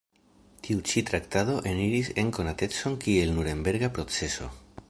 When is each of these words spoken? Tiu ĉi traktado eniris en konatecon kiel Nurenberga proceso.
Tiu 0.67 0.79
ĉi 0.91 1.03
traktado 1.09 1.59
eniris 1.73 2.11
en 2.23 2.33
konatecon 2.39 2.99
kiel 3.07 3.37
Nurenberga 3.39 3.95
proceso. 3.99 4.53